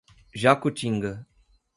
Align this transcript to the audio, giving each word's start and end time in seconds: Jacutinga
Jacutinga 0.33 1.27